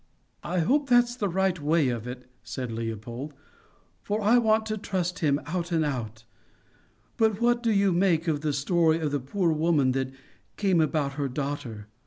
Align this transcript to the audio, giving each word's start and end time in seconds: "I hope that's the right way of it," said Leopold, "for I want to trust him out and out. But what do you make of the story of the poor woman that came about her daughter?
"I 0.43 0.61
hope 0.61 0.89
that's 0.89 1.15
the 1.15 1.29
right 1.29 1.59
way 1.61 1.89
of 1.89 2.07
it," 2.07 2.27
said 2.41 2.71
Leopold, 2.71 3.35
"for 4.01 4.19
I 4.19 4.39
want 4.39 4.65
to 4.65 4.77
trust 4.79 5.19
him 5.19 5.39
out 5.45 5.71
and 5.71 5.85
out. 5.85 6.23
But 7.17 7.39
what 7.39 7.61
do 7.61 7.71
you 7.71 7.91
make 7.91 8.27
of 8.27 8.41
the 8.41 8.51
story 8.51 8.97
of 8.99 9.11
the 9.11 9.19
poor 9.19 9.51
woman 9.51 9.91
that 9.91 10.09
came 10.57 10.81
about 10.81 11.13
her 11.21 11.27
daughter? 11.27 11.85